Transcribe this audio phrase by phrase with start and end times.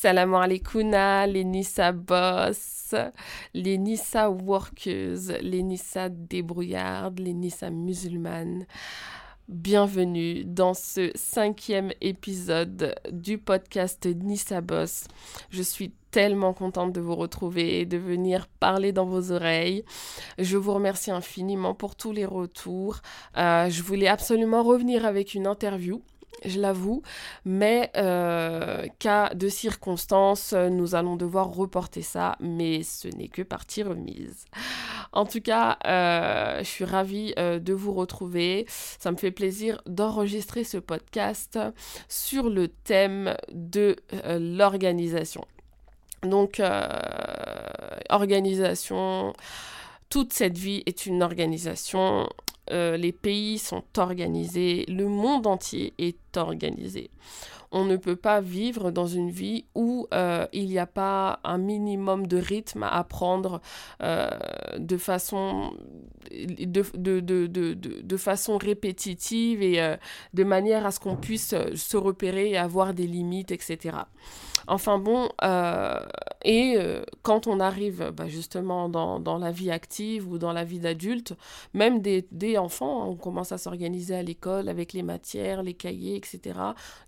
[0.00, 0.92] Salam alaikum,
[1.26, 2.94] les Nissa boss,
[3.52, 8.64] les Nissa workeuses, les Nissa débrouillardes, les Nissa musulmanes.
[9.48, 15.08] Bienvenue dans ce cinquième épisode du podcast Nissa Boss.
[15.50, 19.84] Je suis tellement contente de vous retrouver et de venir parler dans vos oreilles.
[20.38, 23.00] Je vous remercie infiniment pour tous les retours.
[23.36, 26.02] Euh, je voulais absolument revenir avec une interview
[26.44, 27.02] je l'avoue,
[27.44, 33.82] mais euh, cas de circonstances, nous allons devoir reporter ça, mais ce n'est que partie
[33.82, 34.46] remise.
[35.12, 38.66] En tout cas, euh, je suis ravie euh, de vous retrouver.
[38.68, 41.58] Ça me fait plaisir d'enregistrer ce podcast
[42.08, 45.44] sur le thème de l'organisation.
[46.22, 46.60] Donc,
[48.10, 49.32] organisation,
[50.10, 52.28] toute cette vie est une organisation
[52.70, 57.10] euh, les pays sont organisés, le monde entier est organisé.
[57.70, 61.58] On ne peut pas vivre dans une vie où euh, il n'y a pas un
[61.58, 63.60] minimum de rythme à apprendre
[64.02, 64.30] euh,
[64.78, 65.74] de, façon,
[66.30, 69.96] de, façon répétitive et
[70.32, 73.98] de manière à ce qu'on puisse se repérer et avoir des limites, etc.
[74.66, 75.28] Enfin bon,
[76.44, 80.78] et euh, quand on arrive bah, justement dans, la vie active ou dans la vie
[80.78, 81.34] d'adulte,
[81.74, 82.26] même des,
[82.58, 86.58] enfants, hein, on commence à s'organiser à l'école avec les matières, les cahiers, etc.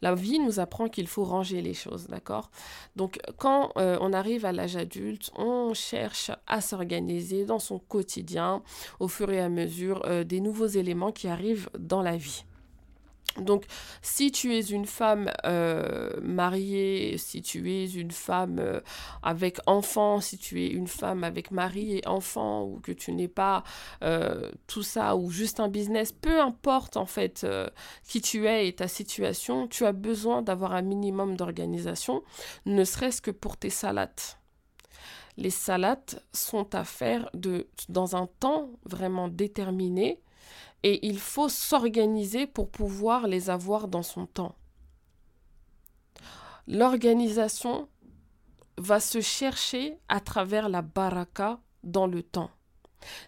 [0.03, 2.51] La vie nous apprend qu'il faut ranger les choses, d'accord?
[2.97, 8.63] Donc quand euh, on arrive à l'âge adulte, on cherche à s'organiser dans son quotidien
[8.99, 12.45] au fur et à mesure des nouveaux éléments qui arrivent dans la vie.
[13.39, 13.65] Donc,
[14.03, 18.81] si tu es une femme euh, mariée, si tu es une femme euh,
[19.23, 23.29] avec enfant, si tu es une femme avec mari et enfant, ou que tu n'es
[23.29, 23.63] pas
[24.03, 27.47] euh, tout ça, ou juste un business, peu importe en fait
[28.05, 32.23] qui tu es et ta situation, tu as besoin d'avoir un minimum d'organisation,
[32.67, 34.11] ne serait-ce que pour tes salades.
[35.37, 40.21] Les salades sont à faire de, dans un temps vraiment déterminé
[40.83, 44.55] et il faut s'organiser pour pouvoir les avoir dans son temps.
[46.67, 47.89] L'organisation
[48.79, 52.51] va se chercher à travers la baraka dans le temps.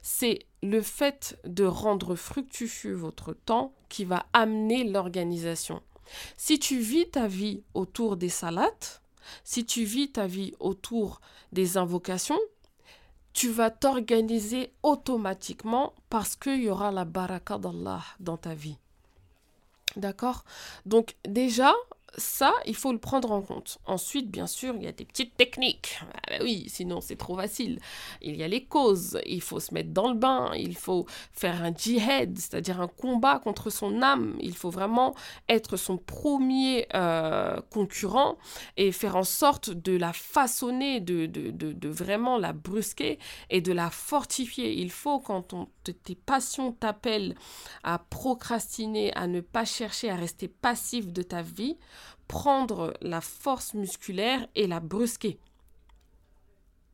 [0.03, 5.83] C'est le fait de rendre fructueux votre temps qui va amener l'organisation.
[6.37, 9.01] Si tu vis ta vie autour des salades,
[9.45, 11.21] si tu vis ta vie autour
[11.53, 12.41] des invocations,
[13.33, 18.77] tu vas t'organiser automatiquement parce qu'il y aura la baraka d'Allah dans ta vie.
[19.97, 20.45] D'accord?
[20.87, 21.75] Donc déjà,
[22.17, 23.79] ça, il faut le prendre en compte.
[23.87, 25.99] Ensuite, bien sûr, il y a des petites techniques.
[26.01, 27.81] Ah bah oui, sinon c'est trop facile.
[28.21, 29.19] Il y a les causes.
[29.27, 30.53] Il faut se mettre dans le bain.
[30.55, 34.37] Il faut faire un jihad, c'est-à-dire un combat contre son âme.
[34.41, 35.15] Il faut vraiment
[35.49, 38.37] être son premier euh, concurrent
[38.77, 43.19] et faire en sorte de la façonner, de, vraiment la brusquer
[43.51, 44.73] et de la fortifier.
[44.73, 47.35] Il faut, quand tes passions t'appellent
[47.85, 51.77] à procrastiner, à ne pas chercher à rester passif de ta vie,
[52.33, 55.39] prendre la force musculaire et la brusquer.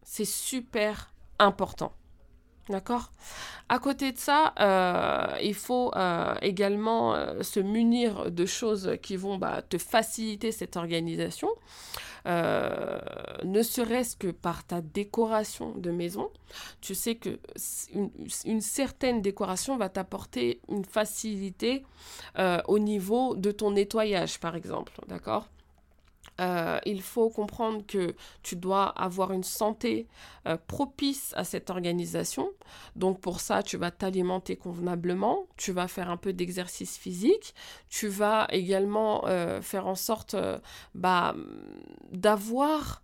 [0.03, 1.93] C'est super important.
[2.69, 3.13] D'accord?
[3.69, 9.15] À côté de ça, euh, il faut euh, également euh, se munir de choses qui
[9.15, 11.51] vont bah, te faciliter cette organisation.
[12.29, 12.99] Euh,
[13.45, 16.31] ne serait-ce que par ta décoration de maison.
[16.81, 17.39] Tu sais que
[18.45, 21.85] une, certaine décoration va t'apporter une facilité
[22.39, 24.93] euh, au niveau de ton nettoyage, par exemple.
[25.09, 25.49] D'accord?
[26.41, 30.07] Euh, il faut comprendre que tu dois avoir une santé
[30.47, 32.51] euh, propice à cette organisation.
[32.97, 37.55] Donc pour ça, tu vas t'alimenter convenablement, tu vas faire un peu d'exercice physique,
[37.89, 40.37] tu vas également euh, faire en sorte
[40.95, 41.35] bah,
[42.13, 43.03] d'avoir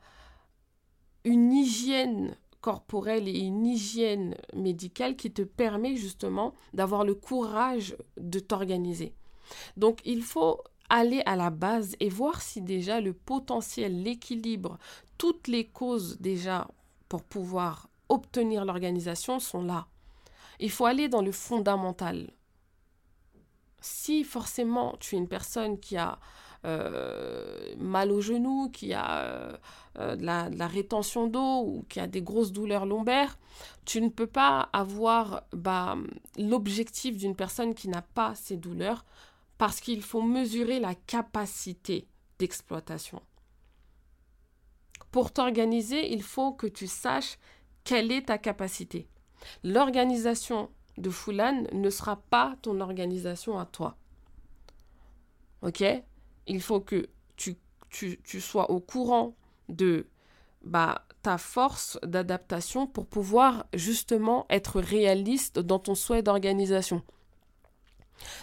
[1.25, 8.39] une hygiène corporelle et une hygiène médicale qui te permet justement d'avoir le courage de
[8.39, 9.13] t'organiser.
[9.77, 14.79] Donc il faut aller à la base et voir si déjà le potentiel, l'équilibre,
[15.19, 16.69] toutes les causes déjà
[17.09, 19.87] pour pouvoir obtenir l'organisation sont là.
[20.61, 22.31] Il faut aller dans le fondamental.
[23.81, 26.19] Si forcément tu es une personne qui a
[26.65, 29.57] euh, mal au genou, qui a euh,
[29.99, 33.39] euh, de, la, rétention d'eau ou qui a des grosses douleurs lombaires,
[33.85, 35.97] tu ne peux pas avoir bah,
[36.39, 39.05] l'objectif d'une personne qui n'a pas ces douleurs
[39.59, 42.09] parce qu'il faut mesurer la capacité
[42.39, 43.23] d'exploitation.
[45.11, 47.39] Pour t'organiser, il faut que tu saches
[47.85, 49.09] quelle est ta capacité.
[49.63, 53.97] L'organisation de Fulan ne sera pas ton organisation à toi.
[55.63, 55.85] Ok?
[56.47, 59.37] Il faut que tu, sois au courant
[59.69, 60.09] de
[60.63, 67.03] bah, ta force d'adaptation pour pouvoir justement être réaliste dans ton souhait d'organisation.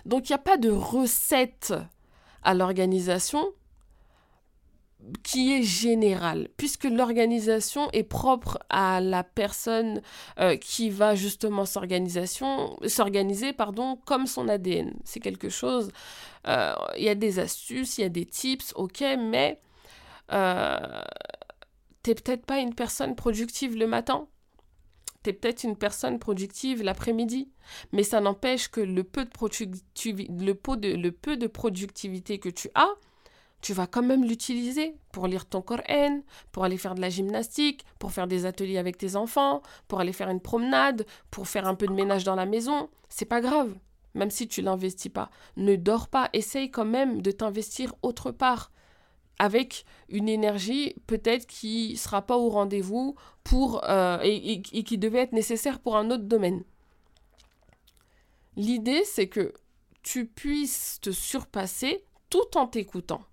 [0.05, 1.73] Donc il n'y a pas de recette
[2.43, 3.53] à l'organisation
[5.23, 10.01] qui est générale, puisque l'organisation est propre à la personne
[10.39, 12.27] euh, qui va justement s'organiser
[14.05, 14.93] comme son ADN.
[15.03, 15.91] C'est quelque chose,
[16.47, 19.59] euh, il y a des astuces, il y a des tips, ok, mais
[20.31, 21.01] euh,
[22.03, 24.27] t'es peut-être pas une personne productive le matin.
[25.23, 27.49] T'es peut-être une personne productive l'après-midi.
[27.91, 29.29] Mais ça n'empêche que le peu, de
[30.95, 32.89] le, peu de productivité que tu as,
[33.61, 36.21] tu vas quand même l'utiliser pour lire ton Coran,
[36.51, 40.13] pour aller faire de la gymnastique, pour faire des ateliers avec tes enfants, pour aller
[40.13, 42.89] faire une promenade, pour faire un peu de ménage dans la maison.
[43.09, 43.75] C'est pas grave,
[44.15, 45.29] même si tu l'investis pas.
[45.57, 48.71] Ne dors pas, essaye quand même de t'investir autre part
[49.41, 55.33] avec une énergie peut-être qui sera pas au rendez-vous pour euh, et, qui devait être
[55.33, 56.63] nécessaire pour un autre domaine.
[58.55, 59.51] L'idée, c'est que
[60.03, 63.23] tu puisses te surpasser tout en t'écoutant.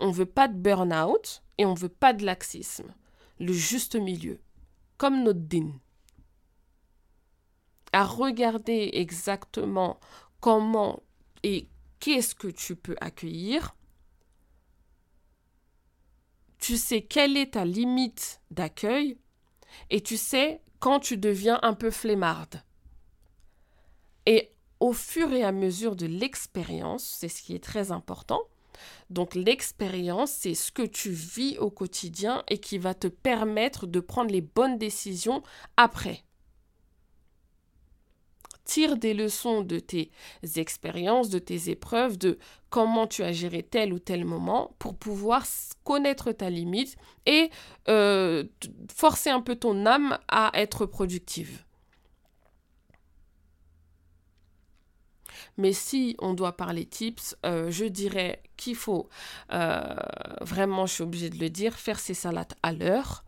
[0.00, 2.92] On veut pas de burn-out et on veut pas de laxisme.
[3.38, 4.40] Le juste milieu,
[4.96, 5.70] comme notre din.
[7.92, 10.00] À regarder exactement
[10.40, 11.00] comment
[11.44, 11.68] et
[12.00, 13.76] qu'est-ce que tu peux accueillir
[16.60, 19.18] tu sais quelle est ta limite d'accueil
[19.88, 22.62] et tu sais quand tu deviens un peu flemmarde.
[24.26, 28.40] Et au fur et à mesure de l'expérience, c'est ce qui est très important.
[29.10, 34.00] Donc l'expérience, c'est ce que tu vis au quotidien et qui va te permettre de
[34.00, 35.42] prendre les bonnes décisions
[35.76, 36.24] après
[38.70, 40.12] tire des leçons de tes
[40.54, 42.38] expériences, de tes épreuves, de
[42.68, 45.44] comment tu as géré tel ou tel moment pour pouvoir
[45.82, 46.96] connaître ta limite
[47.26, 47.50] et
[47.88, 48.44] euh,
[48.94, 51.64] forcer un peu ton âme à être productive.
[55.56, 59.08] Mais si on doit parler tips, euh, je dirais qu'il faut,
[59.52, 59.96] euh,
[60.42, 63.24] vraiment, je suis obligée de le dire, faire ses salades à l'heure.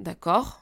[0.00, 0.61] D'accord?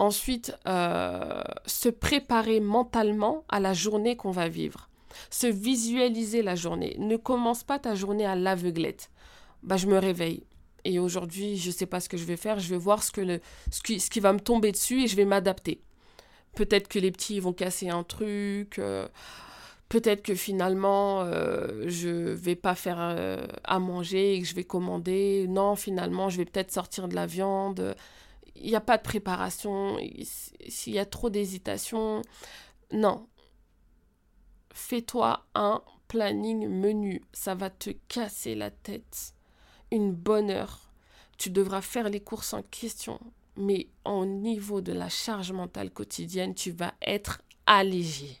[0.00, 4.88] Ensuite, euh, se préparer mentalement à la journée qu'on va vivre.
[5.28, 6.96] Se visualiser la journée.
[6.98, 9.10] Ne commence pas ta journée à l'aveuglette.
[9.62, 10.44] Bah, je me réveille.
[10.86, 12.60] Et aujourd'hui, je ne sais pas ce que je vais faire.
[12.60, 15.06] Je vais voir ce, que le, ce, qui, ce qui va me tomber dessus et
[15.06, 15.82] je vais m'adapter.
[16.56, 18.78] Peut-être que les petits vont casser un truc.
[18.78, 19.06] Euh,
[19.90, 25.44] peut-être que finalement, euh, je vais pas faire à manger et que je vais commander.
[25.46, 27.94] Non, finalement, je vais peut-être sortir de la viande
[28.56, 29.98] il n'y a pas de préparation,
[30.68, 32.22] s'il y a trop d'hésitation,
[32.92, 33.26] non.
[34.72, 39.34] Fais-toi un planning menu, ça va te casser la tête.
[39.90, 40.90] Une bonne heure.
[41.38, 43.18] Tu devras faire les courses en question,
[43.56, 48.40] mais au niveau de la charge mentale quotidienne, tu vas être allégé.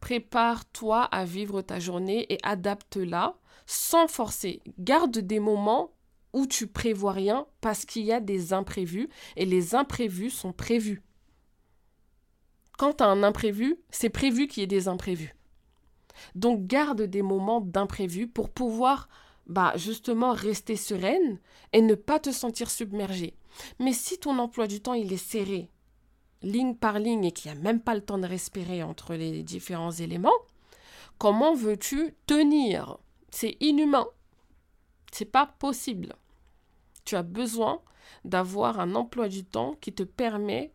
[0.00, 3.36] Prépare-toi à vivre ta journée et adapte-la
[3.66, 4.60] sans forcer.
[4.78, 5.92] Garde des moments
[6.32, 11.02] où tu prévois rien parce qu'il y a des imprévus et les imprévus sont prévus.
[12.78, 15.34] Quand tu as un imprévu, c'est prévu qu'il y ait des imprévus.
[16.34, 19.08] Donc garde des moments d'imprévus pour pouvoir
[19.46, 21.38] bah, justement rester sereine
[21.72, 23.34] et ne pas te sentir submergée.
[23.78, 25.70] Mais si ton emploi du temps est serré,
[26.42, 29.42] ligne par ligne et qu'il n'y a même pas le temps de respirer entre les
[29.42, 30.30] différents éléments,
[31.18, 32.98] comment veux-tu tenir?
[33.30, 34.06] C'est inhumain.
[35.12, 36.14] C'est pas possible.
[37.04, 37.80] Tu as besoin
[38.24, 40.72] d'avoir un emploi du temps qui te permet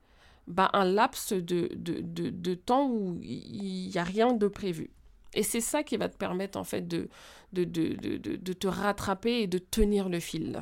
[0.48, 4.90] bah, un laps de, de, temps où il n'y a rien de prévu.
[5.34, 7.10] Et c'est ça qui va te permettre en fait de,
[7.54, 10.62] de, de, te rattraper et de tenir le fil.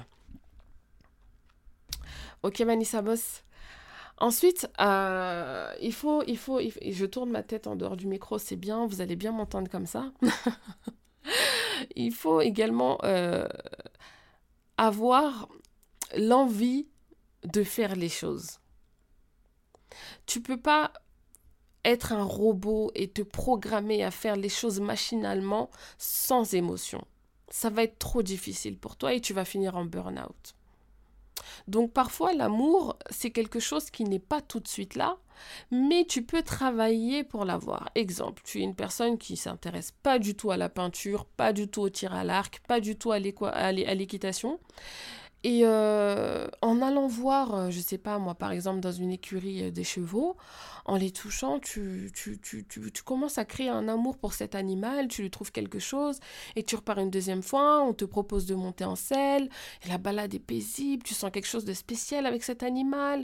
[2.43, 3.43] Ok Manissa Boss
[4.17, 8.55] Ensuite, euh, il, faut, il faut, je tourne ma tête en dehors du micro, c'est
[8.55, 10.11] bien, vous allez bien m'entendre comme ça.
[11.95, 13.45] il faut également euh,
[14.77, 15.47] avoir
[16.15, 16.87] l'envie
[17.43, 18.59] de faire les choses.
[20.25, 20.91] Tu peux pas
[21.83, 27.05] être un robot et te programmer à faire les choses machinalement sans émotion.
[27.49, 30.55] Ça va être trop difficile pour toi et tu vas finir en burn-out.
[31.67, 35.17] Donc parfois l'amour, c'est quelque chose qui n'est pas tout de suite là,
[35.71, 37.89] mais tu peux travailler pour l'avoir.
[37.95, 41.67] Exemple, tu es une personne qui s'intéresse pas du tout à la peinture, pas du
[41.67, 44.59] tout au tir à l'arc, pas du tout à l'équitation
[45.47, 49.65] Et euh, en allant voir, euh, je sais pas moi, par exemple dans une écurie
[49.65, 50.37] euh, des chevaux,
[50.85, 55.07] en les touchant, tu, tu, tu, tu, commences à créer un amour pour cet animal,
[55.07, 56.19] tu lui trouves quelque chose,
[56.55, 59.51] et tu repars une deuxième fois, on te propose de monter en selle,
[59.87, 63.23] la balade est paisible, tu sens quelque chose de spécial avec cet animal,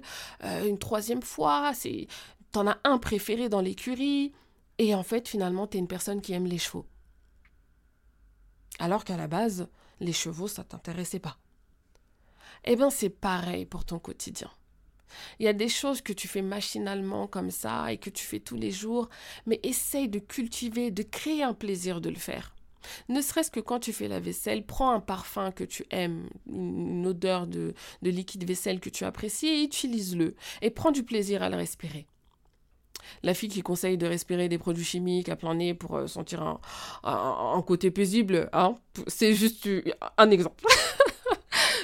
[0.68, 2.06] une troisième fois, c'est
[2.52, 4.32] t'en as un préféré dans l'écurie,
[4.78, 6.86] et en fait finalement tu es une personne qui aime les chevaux.
[8.78, 11.41] Alors qu'à la base, les chevaux, ça t'intéressait pas.
[12.66, 14.50] Eh bien, c'est pareil pour ton quotidien.
[15.40, 18.40] Il y a des choses que tu fais machinalement comme ça et que tu fais
[18.40, 19.10] tous les jours,
[19.46, 22.56] mais essaye de cultiver, de créer un plaisir de le faire.
[23.10, 27.06] Ne serait-ce que quand tu fais la vaisselle, prends un parfum que tu aimes, une
[27.06, 30.36] odeur de, liquide vaisselle que tu apprécies et utilise-le.
[30.62, 32.08] Et prends du plaisir à le respirer.
[33.24, 36.42] La fille qui conseille de respirer des produits chimiques à plein nez pour euh, sentir
[36.42, 36.60] un,
[37.04, 38.76] un côté paisible, hein,
[39.08, 39.68] c'est juste
[40.18, 40.64] un exemple.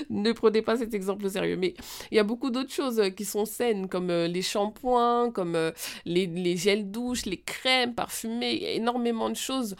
[0.09, 1.57] ne prenez pas cet exemple au sérieux.
[1.57, 1.73] Mais
[2.11, 5.71] il y a beaucoup d'autres choses qui sont saines, comme euh, les shampoings, comme euh,
[6.05, 8.53] les, gels douches, les crèmes parfumées.
[8.53, 9.75] Il y a énormément de choses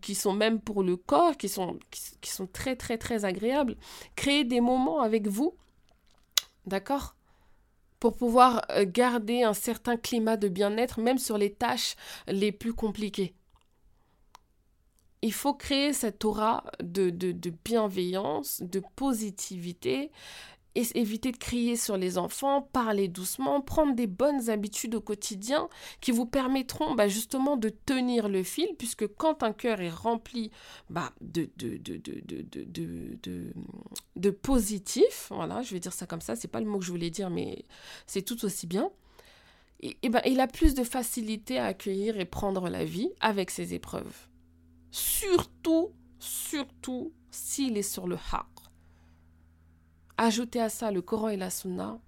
[0.00, 1.78] qui sont même pour le corps, qui sont,
[2.20, 3.76] qui, sont très, très, très agréables.
[4.14, 5.54] Créez des moments avec vous,
[6.66, 7.14] d'accord
[7.98, 11.96] pour pouvoir euh, garder un certain climat de bien-être, même sur les tâches
[12.28, 13.34] les plus compliquées
[15.22, 20.10] il faut créer cette aura de, de, bienveillance, de positivité,
[20.74, 25.68] éviter de crier sur les enfants, parler doucement, prendre des bonnes habitudes au quotidien
[26.00, 30.50] qui vous permettront bah, justement de tenir le fil, puisque quand un cœur est rempli
[30.90, 33.52] bah, de, de, de,
[34.16, 36.90] de, positif, voilà, je vais dire ça comme ça, c'est pas le mot que je
[36.90, 37.64] voulais dire, mais
[38.06, 38.90] c'est tout aussi bien.
[39.80, 43.74] Et ben, il a plus de facilité à accueillir et prendre la vie avec ses
[43.74, 44.26] épreuves.
[44.90, 48.46] Surtout, surtout s'il est sur le haq.
[50.18, 51.98] Ajoutez à ça le Coran et la Sunna,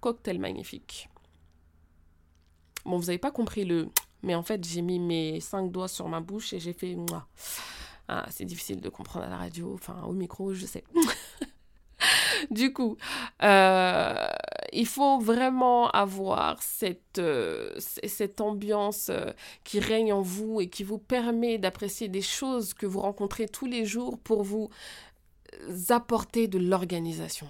[0.00, 1.08] cocktail magnifique.
[2.84, 3.88] Bon, vous n'avez pas compris le...
[4.22, 6.96] Mais en fait, j'ai mis mes cinq doigts sur ma bouche et j'ai fait...
[8.08, 10.84] Ah, c'est difficile de comprendre à la radio, enfin au micro, je sais.
[12.50, 12.96] du coup,
[13.42, 14.28] euh,
[14.72, 17.78] il faut vraiment avoir cette, euh,
[18.40, 19.32] ambiance euh,
[19.64, 23.66] qui règne en vous et qui vous permet d'apprécier des choses que vous rencontrez tous
[23.66, 24.70] les jours pour vous
[25.88, 27.46] apporter de l'organisation.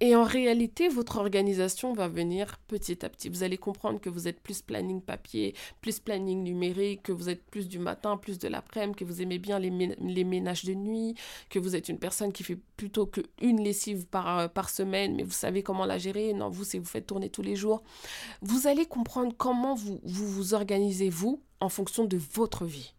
[0.00, 3.30] Et en réalité, votre organisation va venir petit à petit.
[3.30, 7.42] Vous allez comprendre que vous êtes plus planning papier, plus planning numérique, que vous êtes
[7.46, 9.70] plus du matin, plus de l'après-midi, que vous aimez bien les,
[10.24, 11.14] ménages de nuit,
[11.48, 15.22] que vous êtes une personne qui fait plutôt qu'une lessive par, euh, par semaine, mais
[15.22, 16.34] vous savez comment la gérer.
[16.34, 17.82] Non, vous, c'est vous faites tourner tous les jours.
[18.42, 22.92] Vous allez comprendre comment vous, vous organisez, vous, en fonction de votre vie.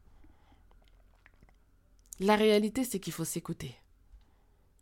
[2.19, 3.75] La réalité, c'est qu'il faut s'écouter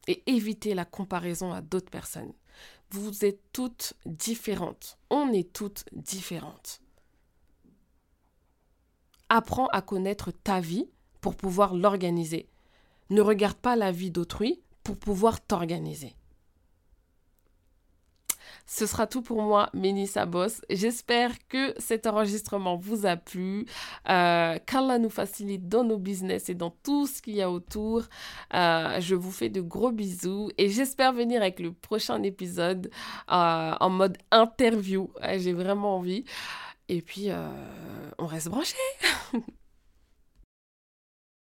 [0.07, 2.33] et éviter la comparaison à d'autres personnes.
[2.91, 4.97] Vous êtes toutes différentes.
[5.09, 6.81] On est toutes différentes.
[9.29, 10.87] Apprends à connaître ta vie
[11.19, 12.47] pour pouvoir l'organiser.
[13.09, 16.15] Ne regarde pas la vie d'autrui pour pouvoir t'organiser.
[18.65, 20.61] Ce sera tout pour moi, Mélissa Boss.
[20.69, 23.65] J'espère que cet enregistrement vous a plu,
[24.09, 28.03] euh, qu'Allah nous facilite dans nos business et dans tout ce qu'il y a autour.
[28.53, 32.89] Euh, je vous fais de gros bisous et j'espère venir avec le prochain épisode
[33.31, 35.11] euh, en mode interview.
[35.37, 36.25] J'ai vraiment envie.
[36.87, 37.29] Et puis,
[38.19, 38.75] on reste branchés.